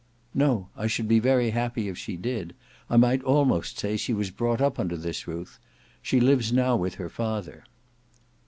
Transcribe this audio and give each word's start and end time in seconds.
"No; 0.33 0.69
I 0.75 0.87
should 0.87 1.07
be 1.07 1.19
very 1.19 1.51
happy 1.51 1.87
if 1.87 1.95
she 1.95 2.17
did. 2.17 2.55
I 2.89 2.97
might 2.97 3.21
almost 3.21 3.77
say 3.77 3.97
she 3.97 4.15
was 4.15 4.31
brought 4.31 4.59
up 4.59 4.79
under 4.79 4.97
this 4.97 5.27
roof. 5.27 5.59
She 6.01 6.19
lives 6.19 6.51
now 6.51 6.75
with 6.75 6.95
her 6.95 7.07
father." 7.07 7.65